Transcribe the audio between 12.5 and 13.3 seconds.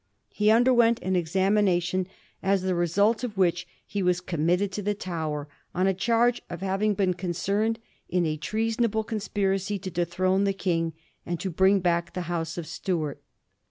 of Stuart.